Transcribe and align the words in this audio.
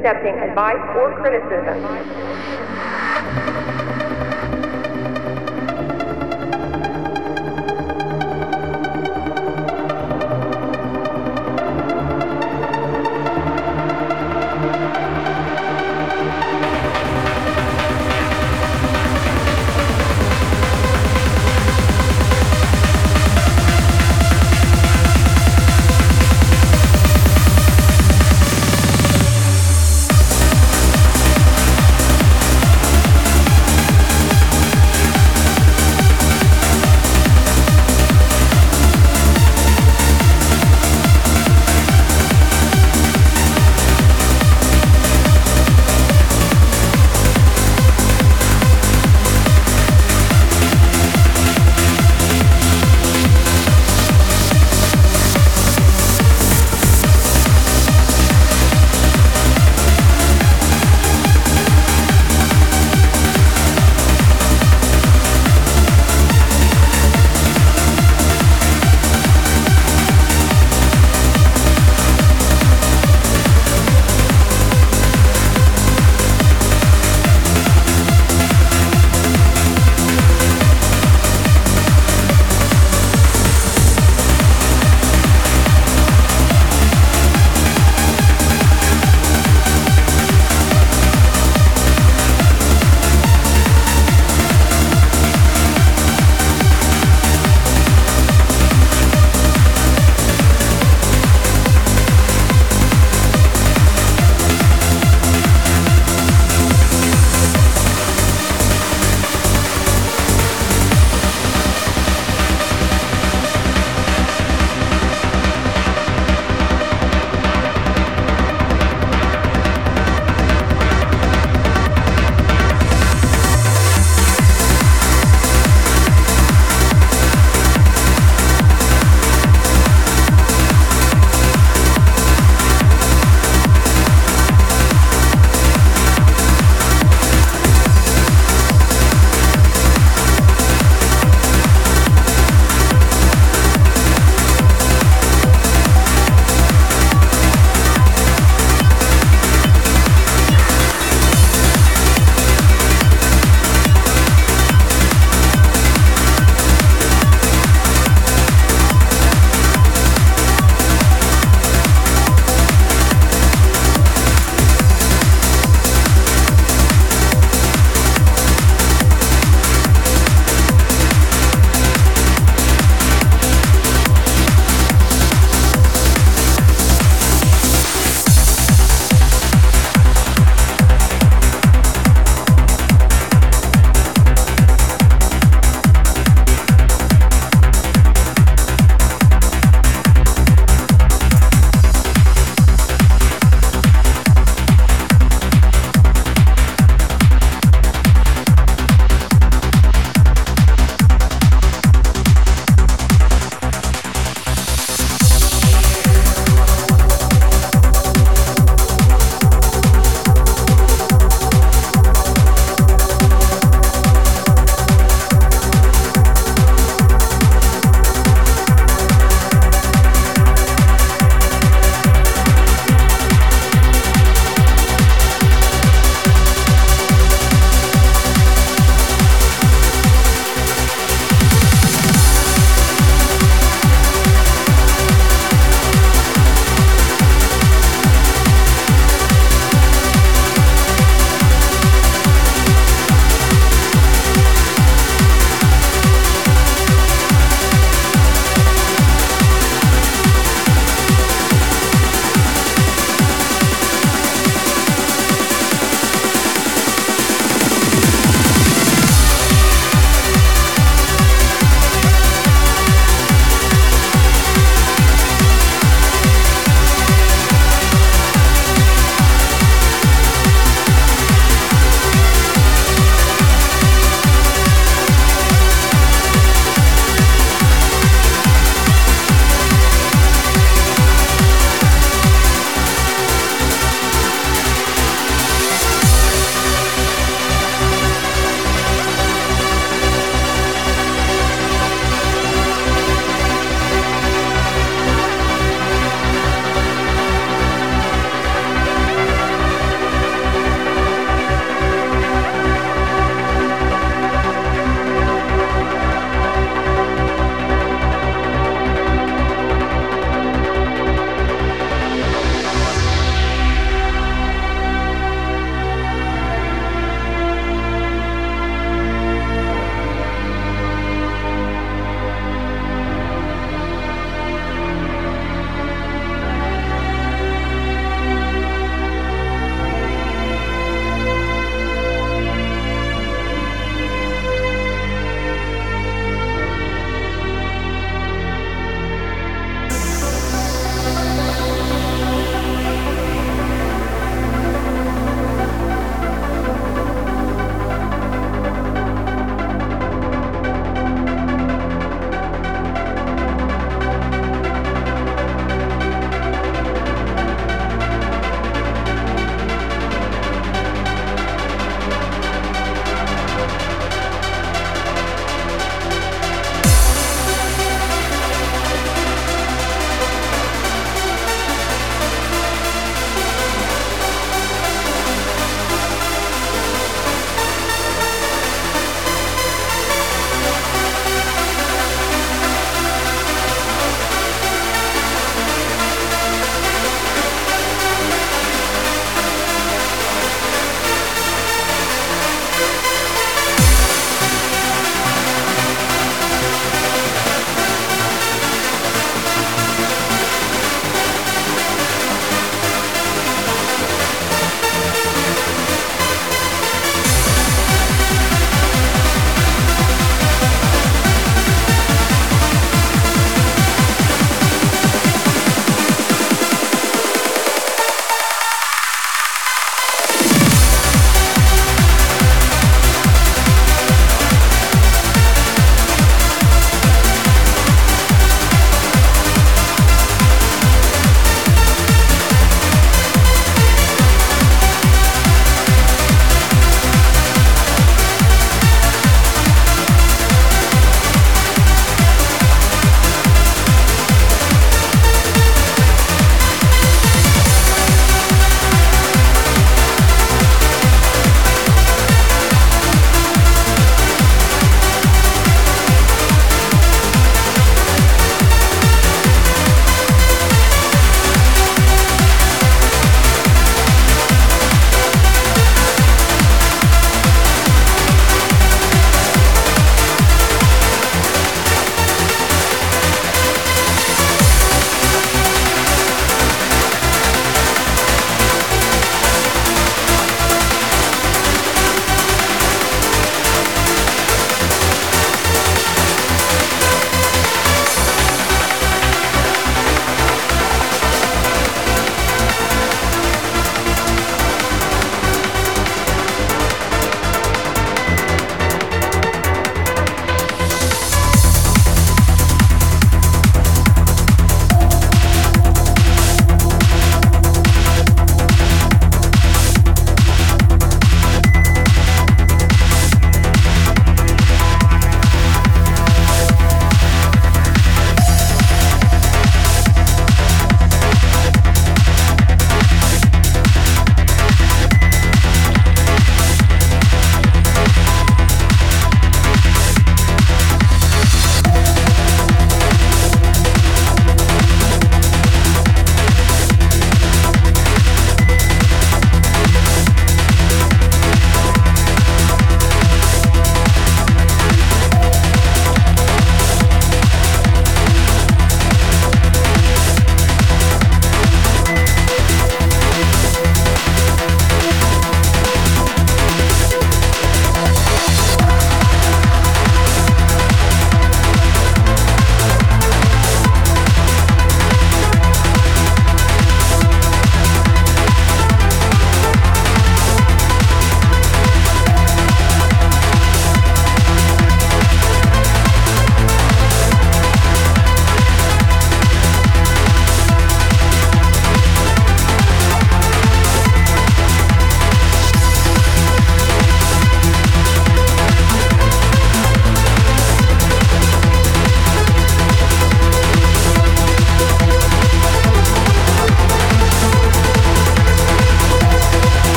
accepting 0.00 0.32
advice 0.38 0.80
or 0.96 1.12
criticism. 1.20 2.59